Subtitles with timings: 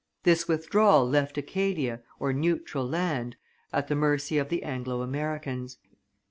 [0.23, 3.35] This withdrawal left Acadia, or neutral land,
[3.71, 5.77] at the mercy of the Anglo Americans.